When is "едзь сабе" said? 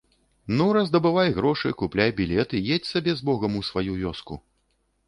2.77-3.17